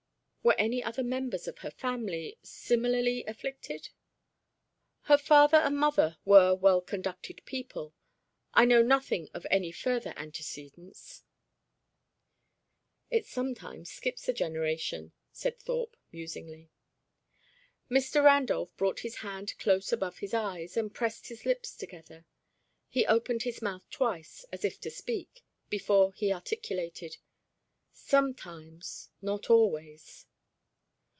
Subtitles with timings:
[0.43, 3.89] "Were any other members of her family similarly afflicted?"
[5.03, 7.93] "Her father and mother were well conducted people.
[8.51, 11.21] I know nothing of any further antecedents."
[13.11, 16.71] "It sometimes skips a generation," said Thorpe, musingly.
[17.87, 18.23] Mr.
[18.25, 22.25] Randolph brought his hand close above his eyes, and pressed his lips together.
[22.89, 27.17] He opened his mouth twice, as if to speak, before he articulated,
[27.91, 30.25] "Sometimes, not always."